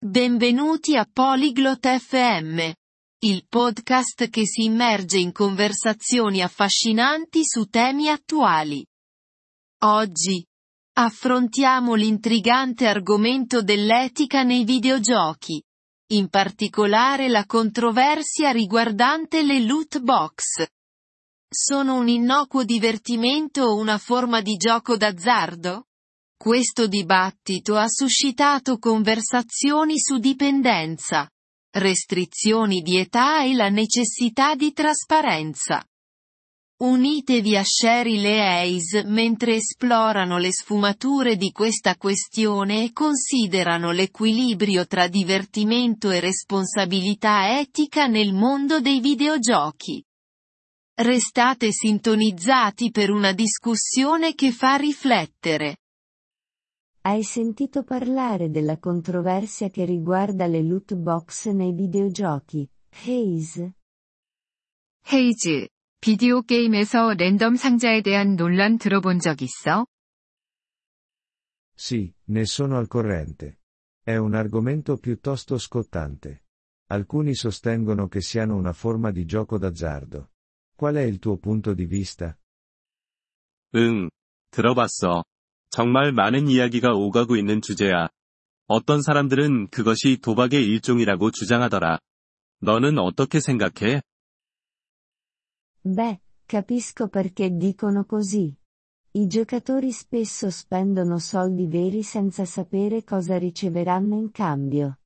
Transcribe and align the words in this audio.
Benvenuti 0.00 0.96
a 0.96 1.04
Polyglot 1.12 1.84
FM, 1.84 2.70
il 3.24 3.46
podcast 3.48 4.28
che 4.28 4.46
si 4.46 4.62
immerge 4.62 5.18
in 5.18 5.32
conversazioni 5.32 6.40
affascinanti 6.40 7.40
su 7.42 7.64
temi 7.64 8.08
attuali. 8.08 8.86
Oggi 9.82 10.46
affrontiamo 10.92 11.94
l'intrigante 11.94 12.86
argomento 12.86 13.60
dell'etica 13.60 14.44
nei 14.44 14.62
videogiochi, 14.62 15.60
in 16.12 16.28
particolare 16.28 17.26
la 17.26 17.44
controversia 17.44 18.52
riguardante 18.52 19.42
le 19.42 19.58
loot 19.64 19.98
box. 19.98 20.64
Sono 21.50 21.96
un 21.96 22.06
innocuo 22.06 22.62
divertimento 22.62 23.64
o 23.64 23.74
una 23.74 23.98
forma 23.98 24.42
di 24.42 24.54
gioco 24.54 24.96
d'azzardo? 24.96 25.87
Questo 26.38 26.86
dibattito 26.86 27.74
ha 27.74 27.88
suscitato 27.88 28.78
conversazioni 28.78 29.98
su 29.98 30.18
dipendenza, 30.18 31.28
restrizioni 31.72 32.80
di 32.80 32.96
età 32.96 33.42
e 33.42 33.54
la 33.54 33.68
necessità 33.70 34.54
di 34.54 34.72
trasparenza. 34.72 35.84
Unitevi 36.80 37.56
a 37.56 37.64
Cheryl 37.64 38.24
e 38.24 38.38
Hayes 38.38 39.02
mentre 39.06 39.56
esplorano 39.56 40.38
le 40.38 40.52
sfumature 40.52 41.34
di 41.34 41.50
questa 41.50 41.96
questione 41.96 42.84
e 42.84 42.92
considerano 42.92 43.90
l'equilibrio 43.90 44.86
tra 44.86 45.08
divertimento 45.08 46.12
e 46.12 46.20
responsabilità 46.20 47.58
etica 47.58 48.06
nel 48.06 48.32
mondo 48.32 48.80
dei 48.80 49.00
videogiochi. 49.00 50.00
Restate 51.00 51.72
sintonizzati 51.72 52.92
per 52.92 53.10
una 53.10 53.32
discussione 53.32 54.36
che 54.36 54.52
fa 54.52 54.76
riflettere. 54.76 55.78
Hai 57.05 57.21
sentito 57.23 57.83
parlare 57.83 58.49
della 58.49 58.77
controversia 58.77 59.69
che 59.69 59.83
riguarda 59.83 60.47
le 60.47 60.61
loot 60.61 60.95
box 60.95 61.49
nei 61.49 61.73
videogiochi, 61.73 62.69
Hayes? 63.05 63.73
헤이즈, 65.11 65.67
비디오 65.99 66.41
게임에서 66.43 67.15
랜덤 67.15 67.55
상자에 67.57 68.01
대한 68.03 68.37
논란 68.37 68.77
들어본 68.77 69.19
적 69.19 69.41
있어? 69.41 69.85
Sì, 71.75 72.13
ne 72.29 72.45
sono 72.45 72.77
al 72.77 72.87
corrente. 72.87 73.59
È 74.01 74.15
un 74.15 74.33
argomento 74.33 74.95
piuttosto 74.95 75.57
scottante. 75.57 76.45
Alcuni 76.91 77.35
sostengono 77.35 78.07
che 78.07 78.21
siano 78.21 78.55
una 78.55 78.71
forma 78.71 79.11
di 79.11 79.25
gioco 79.25 79.57
d'azzardo. 79.57 80.31
Qual 80.73 80.95
è 80.95 81.01
il 81.01 81.19
tuo 81.19 81.37
punto 81.37 81.73
di 81.73 81.85
vista? 81.85 82.37
응, 83.75 84.09
들어봤어. 84.49 85.23
정말 85.70 86.12
많은 86.12 86.48
이야기가 86.48 86.92
오가고 86.94 87.36
있는 87.36 87.60
주제야. 87.60 88.08
어떤 88.66 89.02
사람들은 89.02 89.68
그것이 89.68 90.18
도박의 90.20 90.64
일종이라고 90.64 91.30
주장하더라. 91.30 91.98
너는 92.60 92.98
어떻게 92.98 93.40
생각해? 93.40 94.02
Beh, 95.84 96.18
capisco 96.46 97.08
perché 97.08 97.56
dicono 97.56 98.04
così. 98.04 98.54
I 99.12 99.26
giocatori 99.26 99.88
spesso 99.88 100.50
spendono 100.50 101.18
soldi 101.18 101.66
veri 101.66 102.02
senza 102.02 102.44
sapere 102.44 103.04
cosa 103.04 103.38
riceveranno 103.38 104.16
in 104.16 104.30
cambio. 104.32 104.96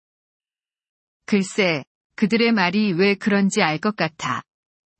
글쎄, 1.24 1.84
그들의 2.16 2.52
말이 2.52 2.92
왜 2.92 3.14
그런지 3.14 3.62
알 3.62 3.78
것 3.78 3.94
같아. 3.94 4.42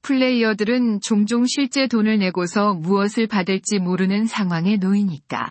플레이어들은 0.03 1.00
종종 1.00 1.47
실제 1.47 1.86
돈을 1.86 2.19
내고서 2.19 2.75
무엇을 2.75 3.28
받을지 3.28 3.78
모르는 3.78 4.27
상황에 4.27 4.77
놓이니까. 4.77 5.50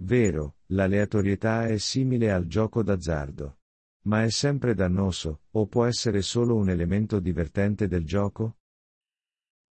Vero, 0.00 0.54
l'aleatorietà 0.68 1.66
è 1.66 1.78
simile 1.78 2.30
al 2.30 2.46
gioco 2.46 2.82
d'azzardo. 2.82 3.56
Ma 4.06 4.22
è 4.22 4.30
sempre 4.30 4.74
dannoso, 4.74 5.40
o 5.52 5.66
può 5.66 5.86
essere 5.86 6.22
solo 6.22 6.54
un 6.54 6.70
elemento 6.70 7.20
divertente 7.20 7.88
del 7.88 8.04
gioco? 8.06 8.54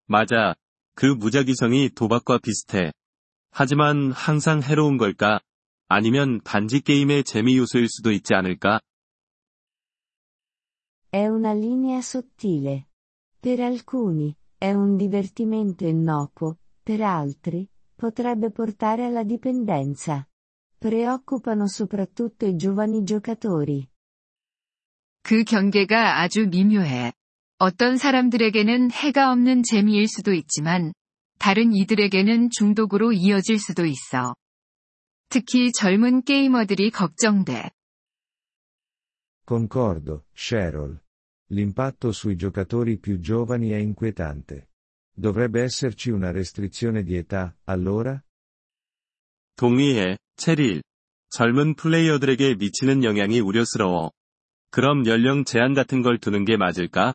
맞아. 0.07 0.55
그 0.95 1.07
무작위성이 1.07 1.91
도박과 1.91 2.39
비슷해. 2.39 2.93
하지만 3.51 4.13
항상 4.13 4.63
해로운 4.63 4.99
걸까? 4.99 5.41
아니면 5.89 6.41
단지 6.43 6.81
게임의 6.81 7.25
재미 7.25 7.57
요소일 7.57 7.89
수도 7.89 8.11
있지 8.11 8.35
않을까? 8.35 8.81
È 11.11 11.27
una 11.27 11.55
linea 11.55 12.03
sottile. 12.03 12.89
Per 13.41 13.61
alcuni, 13.61 14.37
è 14.59 14.73
un 14.73 14.97
divertimento 14.97 15.87
innocuo, 15.87 16.59
per 16.83 17.01
altri, 17.01 17.67
potrebbe 17.95 18.51
portare 18.51 19.07
alla 19.07 19.23
dipendenza. 19.23 20.29
Preoccupano 20.77 21.67
soprattutto 21.67 22.45
i 22.45 22.57
giovani 22.57 23.05
giocatori. 23.05 23.89
그 25.23 25.45
경계가 25.45 26.21
아주 26.21 26.47
미묘해. 26.47 27.13
어떤 27.59 27.97
사람들에게는 27.97 28.91
해가 28.91 29.33
없는 29.33 29.63
재미일 29.63 30.09
수도 30.09 30.35
있지만, 30.35 30.93
다른 31.39 31.73
이들에게는 31.73 32.51
중독으로 32.51 33.13
이어질 33.13 33.59
수도 33.59 33.87
있어. 33.87 34.35
특히 35.31 35.73
젊은 35.73 36.23
게이머들이 36.23 36.91
걱정돼. 36.91 37.71
Concordo, 39.48 40.26
Cheryl. 40.34 41.02
L'impatto 41.48 42.12
sui 42.12 42.36
giocatori 42.36 42.98
più 42.98 43.20
giovani 43.20 43.70
è 43.70 43.78
inquietante. 43.78 44.70
Dovrebbe 45.14 45.62
esserci 45.62 46.10
una 46.10 46.32
restrizione 46.32 47.04
di 47.04 47.16
età, 47.16 47.56
allora? 47.66 48.22
동의해, 49.56 50.18
체릴. 50.36 50.82
젊은 51.30 51.76
플레이어들에게 51.76 52.56
미치는 52.56 53.04
영향이 53.04 53.40
우려스러워. 53.40 54.12
그럼 54.72 55.06
연령 55.06 55.44
제한 55.46 55.74
같은 55.74 56.02
걸 56.02 56.18
두는 56.18 56.46
게 56.46 56.58
맞을까? 56.58 57.14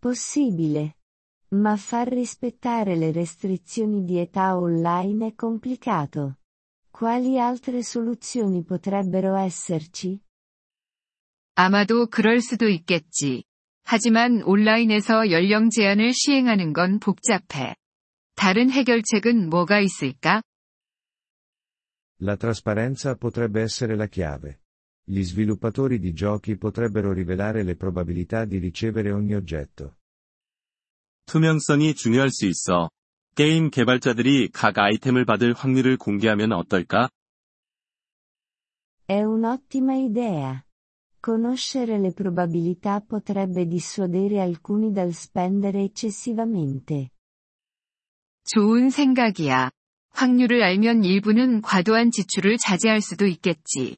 Possibile. 0.00 0.96
Ma 1.54 1.76
far 1.76 2.08
rispettare 2.08 2.96
le 2.96 3.12
restrizioni 3.12 4.04
di 4.04 4.18
età 4.18 4.58
online 4.58 5.28
è 5.28 5.34
complicato. 5.34 6.38
Quali 6.90 7.38
altre 7.38 7.82
soluzioni 7.82 8.62
potrebbero 8.62 9.34
esserci? 9.36 10.20
아마도 11.61 12.07
그럴 12.07 12.39
수도 12.39 12.69
있겠지. 12.69 13.43
하지만 13.83 14.41
온라인에서 14.43 15.29
연령 15.29 15.69
제한을 15.69 16.13
시행하는 16.13 16.71
건 16.71 16.99
복잡해. 16.99 17.75
다른 18.35 18.71
해결책은 18.71 19.49
뭐가 19.49 19.81
있을까? 19.81 20.41
La 22.21 22.37
trasparenza 22.37 23.17
potrebbe 23.17 23.61
essere 23.61 23.95
la 23.95 24.07
chiave. 24.07 24.61
Gli 25.05 25.21
sviluppatori 25.21 25.99
di 25.99 26.13
giochi 26.13 26.55
potrebbero 26.55 27.11
rivelare 27.11 27.63
le 27.63 27.75
probabilità 27.75 28.45
di 28.45 28.57
ricevere 28.57 29.11
ogni 29.11 29.33
oggetto. 29.33 29.97
투명성이 31.25 31.93
중요할 31.93 32.29
수 32.31 32.45
있어. 32.45 32.89
게임 33.35 33.69
개발자들이 33.69 34.51
각 34.53 34.77
아이템을 34.77 35.25
받을 35.25 35.51
확률을 35.51 35.97
공개하면 35.97 36.53
어떨까? 36.53 37.09
È 39.09 39.21
un'ottima 39.21 39.95
idea. 39.97 40.68
Conoscere 41.20 41.98
le 41.98 42.12
probabilità 42.12 43.00
potrebbe 43.00 43.66
dissuadere 43.66 44.40
alcuni 44.40 44.92
dal 44.92 45.12
spendere 45.12 45.82
eccessivamente. 45.82 47.10
좋은 48.44 48.90
생각이야. 48.90 49.70
확률을 50.10 50.62
알면 50.62 51.04
일부는 51.04 51.62
과도한 51.62 52.10
지출을 52.10 52.58
자제할 52.58 53.00
수도 53.00 53.26
있겠지. 53.26 53.96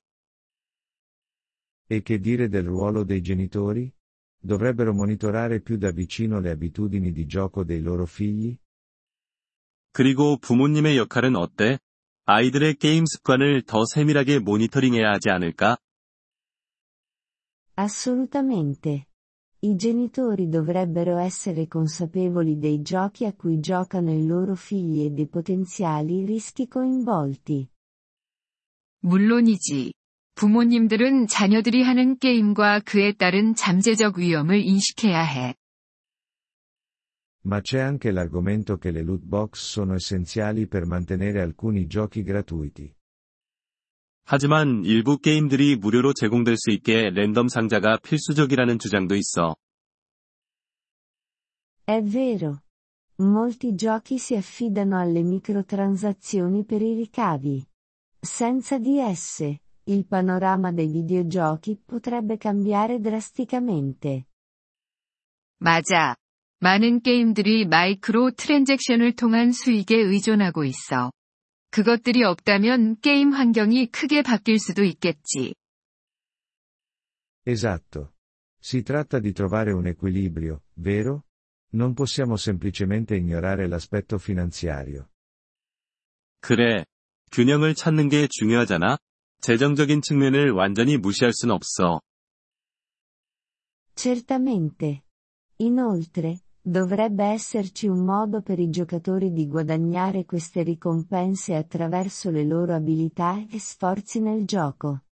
E 1.88 2.02
che 2.02 2.18
dire 2.18 2.48
del 2.48 2.66
ruolo 2.66 3.04
dei 3.04 3.20
genitori? 3.22 3.92
Dovrebbero 4.38 4.92
monitorare 4.92 5.60
più 5.60 5.76
da 5.76 5.90
vicino 5.90 6.40
le 6.40 6.50
abitudini 6.50 7.10
di 7.10 7.26
gioco 7.26 7.64
dei 7.64 7.80
loro 7.80 8.06
figli? 8.06 8.56
그리고 9.92 10.36
부모님의 10.38 10.96
역할은 10.96 11.36
어때? 11.36 11.78
아이들의 12.24 12.74
게임 12.74 13.04
습관을 13.06 13.62
더 13.62 13.84
세밀하게 13.84 14.40
모니터링해야 14.40 15.10
하지 15.10 15.30
않을까? 15.30 15.78
Assolutamente. 17.74 19.08
I 19.60 19.74
genitori 19.74 20.48
dovrebbero 20.48 21.18
essere 21.18 21.66
consapevoli 21.66 22.58
dei 22.58 22.82
giochi 22.82 23.24
a 23.24 23.34
cui 23.34 23.58
giocano 23.58 24.12
i 24.12 24.24
loro 24.24 24.54
figli 24.54 25.04
e 25.04 25.10
dei 25.10 25.26
potenziali 25.26 26.24
rischi 26.24 26.68
coinvolti. 26.68 27.68
물론이지. 29.00 29.92
부모님들은 30.34 31.28
자녀들이 31.28 31.82
하는 31.82 32.18
게임과 32.18 32.80
그에 32.80 33.12
따른 33.12 33.54
잠재적 33.54 34.18
위험을 34.18 34.60
인식해야 34.60 35.22
해. 35.22 35.54
Ma 37.44 37.60
c'è 37.60 37.78
anche 37.78 38.10
l'argomento 38.10 38.76
che 38.76 38.90
le 38.90 39.02
loot 39.02 39.22
box 39.22 39.60
sono 39.60 39.94
essenziali 39.94 40.66
per 40.66 40.84
mantenere 40.84 41.40
alcuni 41.40 41.86
giochi 41.86 42.22
gratuiti. 42.22 42.92
하지만 44.23 44.83
일부 44.85 45.17
게임들이 45.17 45.75
무료로 45.75 46.13
제공될 46.13 46.55
수 46.57 46.71
있게 46.71 47.09
랜덤 47.09 47.47
상자가 47.47 47.97
필수적이라는 47.97 48.79
주장도 48.79 49.15
있어. 49.15 49.55
È 51.85 52.01
vero. 52.01 52.61
Molti 53.21 53.75
giochi 53.75 54.17
si 54.17 54.35
affidano 54.35 54.97
alle 54.97 55.21
microtransazioni 55.21 56.63
per 56.63 56.81
i 56.81 56.95
ricavi. 56.95 57.63
Senza 58.19 58.77
di 58.77 58.99
esse, 58.99 59.61
il 59.85 60.05
panorama 60.05 60.71
dei 60.71 60.87
videogiochi 60.87 61.79
potrebbe 61.85 62.37
cambiare 62.37 62.99
drasticamente. 62.99 64.25
맞아. 65.59 66.15
많은 66.59 67.01
게임들이 67.01 67.65
마이크로 67.65 68.31
트랜잭션을 68.31 69.15
통한 69.15 69.51
수익에 69.51 69.95
의존하고 69.95 70.63
있어. 70.63 71.11
그것들이 71.71 72.23
없다면 72.23 72.99
게임 72.99 73.31
환경이 73.31 73.87
크게 73.87 74.21
바뀔 74.21 74.59
수도 74.59 74.83
있겠지. 74.83 75.55
Esatto. 77.45 78.13
Si 78.61 78.83
tratta 78.83 79.19
di 79.19 79.31
trovare 79.31 79.71
un 79.73 79.87
equilibrio, 79.87 80.63
vero? 80.75 81.25
Non 81.73 81.93
possiamo 81.93 82.35
semplicemente 82.35 83.15
ignorare 83.15 83.67
l'aspetto 83.67 84.17
finanziario. 84.17 85.07
그래. 86.41 86.85
균형을 87.31 87.75
찾는 87.75 88.09
게 88.09 88.27
중요하잖아? 88.29 88.97
재정적인 89.41 90.01
측면을 90.01 90.51
완전히 90.51 90.97
무시할 90.97 91.31
순 91.33 91.49
없어. 91.51 92.01
Certamente. 93.95 95.01
Inoltre, 95.59 96.39
dovrebbe 96.60 97.24
esserci 97.24 97.86
un 97.86 98.04
modo 98.04 98.42
per 98.42 98.58
i 98.58 98.70
giocatori 98.70 99.32
di 99.32 99.46
guadagnare 99.46 100.24
queste 100.24 100.62
ricompense 100.62 101.54
attraverso 101.54 102.30
le 102.30 102.44
loro 102.44 102.74
abilità 102.74 103.46
e 103.50 103.58
sforzi 103.58 104.20
nel 104.20 104.44
gioco. 104.44 105.02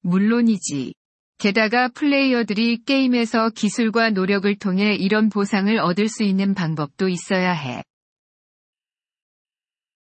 물론이지. 0.00 0.94
게다가 1.38 1.88
플레이어들이 1.88 2.84
게임에서 2.84 3.50
기술과 3.50 4.10
노력을 4.10 4.54
통해 4.56 4.94
이런 4.94 5.28
보상을 5.28 5.76
얻을 5.78 6.08
수 6.08 6.22
있는 6.22 6.54
방법도 6.54 7.08
있어야 7.08 7.52
해. 7.52 7.82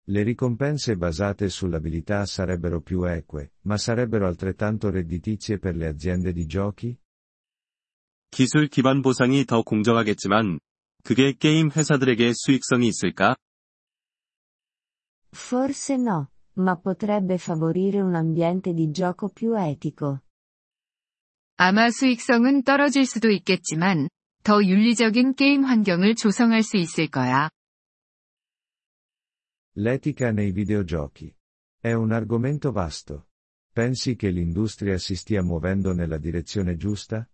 Le 0.10 0.22
ricompense 0.24 0.96
basate 0.96 1.50
sull'abilità 1.50 2.26
sarebbero 2.26 2.82
più 2.82 3.04
eque, 3.04 3.52
ma 3.62 3.78
sarebbero 3.78 4.26
altrettanto 4.26 4.90
redditizie 4.90 5.60
per 5.60 5.76
le 5.76 5.86
aziende 5.86 6.34
di 6.34 6.48
giochi? 6.48 6.98
기술 8.31 8.69
기반 8.69 9.03
보상이 9.03 9.45
더 9.45 9.63
공정하겠지만, 9.63 10.59
그게 11.05 11.33
게임 11.33 11.71
회사들에게 11.71 12.33
수익성이 12.35 12.89
있을까? 12.89 13.37
Forse 15.35 15.97
no, 15.97 16.29
ma 16.57 16.77
potrebbe 16.77 17.35
favorire 17.35 18.01
un 18.01 18.15
ambiente 18.15 18.73
di 18.73 18.91
gioco 18.93 19.29
più 19.29 19.57
etico. 19.57 20.21
아마 21.57 21.91
수익성은 21.91 22.65
떨어질 22.65 23.07
수도 23.07 23.31
있겠지만, 23.31 24.09
더 24.43 24.63
윤리적인 24.63 25.35
게임 25.35 25.65
환경을 25.65 26.15
조성할 26.17 26.63
수 26.63 26.77
있을 26.77 27.09
거야. 27.09 27.51
L'etica 29.77 30.31
nei 30.31 30.53
videogiochi. 30.53 31.35
È 31.81 31.93
un 31.93 32.13
argomento 32.13 32.71
vasto. 32.71 33.29
Pensi 33.73 34.15
che 34.15 34.31
l'industria 34.31 34.99
si 34.99 35.17
stia 35.17 35.43
muovendo 35.43 35.93
nella 35.93 36.19
direzione 36.19 36.77
giusta? 36.77 37.29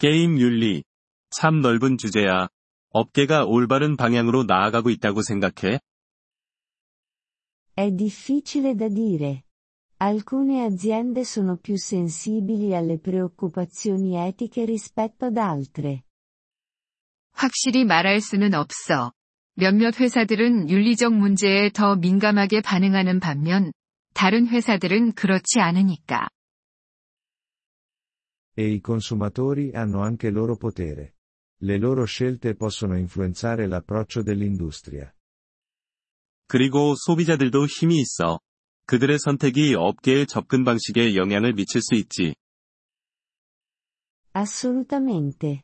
게임 0.00 0.40
윤리. 0.40 0.82
참 1.28 1.60
넓은 1.60 1.98
주제야. 1.98 2.48
업계가 2.88 3.44
올바른 3.44 3.98
방향으로 3.98 4.44
나아가고 4.44 4.88
있다고 4.88 5.20
생각해? 5.20 5.78
È 7.76 7.94
difficile 7.94 8.74
da 8.74 8.88
dire. 8.88 9.42
Alcune 9.98 10.64
aziende 10.64 11.20
sono 11.20 11.58
più 11.58 11.74
sensibili 11.76 12.74
alle 12.74 12.98
preoccupazioni 12.98 14.16
etiche 14.16 14.64
rispetto 14.64 15.26
ad 15.26 15.36
altre. 15.36 16.04
확실히 17.32 17.84
말할 17.84 18.22
수는 18.22 18.54
없어. 18.54 19.12
몇몇 19.54 20.00
회사들은 20.00 20.70
윤리적 20.70 21.12
문제에 21.12 21.68
더 21.68 21.96
민감하게 21.96 22.62
반응하는 22.62 23.20
반면, 23.20 23.70
다른 24.14 24.48
회사들은 24.48 25.12
그렇지 25.12 25.60
않으니까. 25.60 26.28
E 28.59 28.67
i 28.67 28.79
consumatori 28.79 29.71
hanno 29.73 30.01
anche 30.01 30.29
loro 30.29 30.55
potere. 30.55 31.15
Le 31.61 31.77
loro 31.77 32.05
scelte 32.05 32.55
possono 32.55 32.97
influenzare 32.97 33.67
l'approccio 33.67 34.21
dell'industria. 34.21 35.13
그리고 36.47 36.95
소비자들도 36.95 37.65
힘이 37.65 37.99
있어. 38.01 38.39
그들의 38.85 39.17
선택이 39.19 39.73
업계의 39.75 40.27
접근 40.27 40.63
방식에 40.63 41.15
영향을 41.15 41.53
미칠 41.53 41.81
수 41.81 41.95
있지. 41.95 42.35
Assolutamente. 44.33 45.63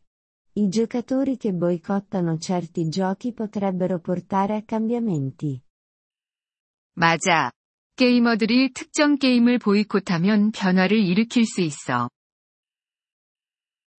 I 0.54 0.68
giocatori 0.70 1.38
che 1.38 1.54
boicottano 1.54 2.38
certi 2.38 2.90
giochi 2.90 3.32
potrebbero 3.34 4.00
portare 4.00 4.56
a 4.56 4.64
cambiamenti. 4.66 5.62
맞아. 6.96 7.52
게이머들이 7.96 8.74
특정 8.74 9.18
게임을 9.18 9.60
보이콧하면 9.60 10.52
변화를 10.52 10.98
일으킬 10.98 11.46
수 11.46 11.62
있어. 11.62 12.10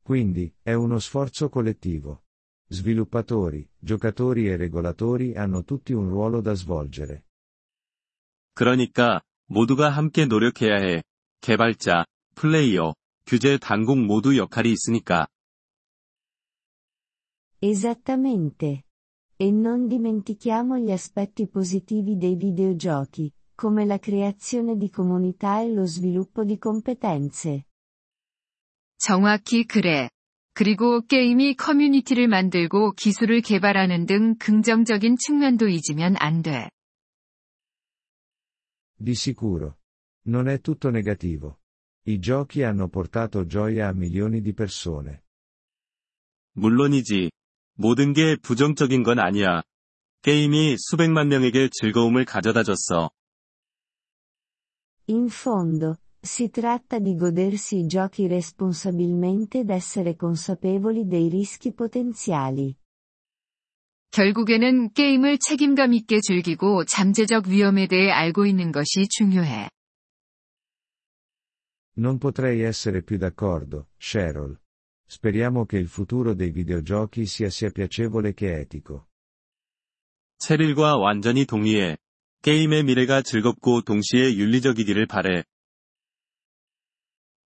Quindi, 0.06 0.52
è 0.62 0.72
uno 0.72 0.98
sforzo 0.98 1.48
collettivo. 1.48 2.24
Sviluppatori, 2.68 3.68
giocatori 3.78 4.48
e 4.48 4.56
regolatori 4.56 5.34
hanno 5.34 5.62
tutti 5.62 5.92
un 5.92 6.08
ruolo 6.08 6.40
da 6.40 6.54
svolgere. 6.54 7.24
그러니까, 8.54 9.22
모두가 9.46 9.90
함께 9.90 10.26
노력해야 10.26 10.76
해. 10.76 11.02
개발자, 11.40 12.06
플레이어, 12.34 12.94
규제 13.26 13.58
당국 13.58 13.98
모두 13.98 14.36
역할이 14.36 14.72
있으니까. 14.72 15.26
Esattamente. 17.60 18.84
E 19.36 19.50
non 19.50 19.86
dimentichiamo 19.88 20.78
gli 20.78 20.90
aspetti 20.90 21.48
positivi 21.48 22.16
dei 22.16 22.36
videogiochi, 22.36 23.32
come 23.54 23.84
la 23.84 23.98
creazione 23.98 24.76
di 24.76 24.88
comunità 24.90 25.60
e 25.60 25.72
lo 25.72 25.84
sviluppo 25.84 26.44
di 26.44 26.58
competenze. 26.58 27.65
정확히 28.97 29.63
그래. 29.63 30.09
그리고 30.53 31.05
게임이 31.05 31.55
커뮤니티를 31.55 32.27
만들고 32.27 32.93
기술을 32.93 33.41
개발하는 33.41 34.05
등 34.07 34.35
긍정적인 34.37 35.17
측면도 35.17 35.67
잊으면 35.67 36.15
안 36.17 36.41
돼. 36.41 36.69
Di 38.99 39.11
sicuro. 39.11 39.77
Non 40.25 40.47
è 40.47 40.59
tutto 40.59 40.89
negativo. 40.89 41.59
I 42.07 42.19
giochi 42.19 42.63
hanno 42.63 42.89
portato 42.89 43.45
gioia 43.45 43.89
a 43.89 43.93
milioni 43.93 44.41
di 44.41 44.53
persone. 44.53 45.21
물론이지. 46.53 47.29
모든 47.75 48.13
게 48.13 48.35
부정적인 48.35 49.03
건 49.03 49.19
아니야. 49.19 49.61
게임이 50.23 50.77
수백만 50.79 51.27
명에게 51.27 51.69
즐거움을 51.71 52.25
가져다 52.25 52.63
줬어. 52.63 53.11
In 55.07 55.27
fondo, 55.27 55.95
si 56.26 56.50
tratta 56.50 56.98
di 56.98 57.16
godersi 57.16 57.78
i 57.78 57.86
giochi 57.86 58.26
responsabilmente 58.26 59.60
ed 59.60 59.70
essere 59.70 60.14
consapevoli 60.16 61.06
dei 61.06 61.28
rischi 61.28 61.72
potenziali. 61.72 62.76
결국에는 64.12 64.92
게임을 64.92 65.38
책임감 65.38 65.94
있게 65.94 66.20
즐기고 66.20 66.84
잠재적 66.84 67.48
위험에 67.48 67.86
대해 67.86 68.10
알고 68.10 68.44
있는 68.44 68.70
것이 68.70 69.08
중요해. 69.08 69.68
Non 71.96 72.18
potrei 72.18 72.62
essere 72.62 73.02
più 73.02 73.18
d'accordo, 73.18 73.88
Cheryl. 73.98 74.58
Speriamo 75.06 75.66
che 75.66 75.76
il 75.76 75.88
futuro 75.88 76.34
dei 76.34 76.50
videogiochi 76.50 77.26
sia 77.26 77.50
sia 77.50 77.70
piacevole 77.70 78.32
che 78.34 78.60
etico. 78.60 79.06
체릴과 80.38 80.96
완전히 80.98 81.46
동의해. 81.46 81.96
게임의 82.42 82.84
미래가 82.84 83.22
즐겁고 83.22 83.82
동시에 83.82 84.34
윤리적이기를 84.34 85.06
바래. 85.06 85.44